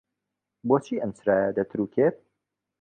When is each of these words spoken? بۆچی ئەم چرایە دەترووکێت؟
بۆچی 0.67 0.95
ئەم 1.01 1.11
چرایە 1.17 1.49
دەترووکێت؟ 1.57 2.15